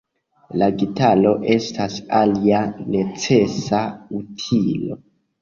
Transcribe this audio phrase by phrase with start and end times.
[0.59, 2.63] La gitaro estas alia
[2.97, 3.83] necesa
[4.23, 5.01] utilo.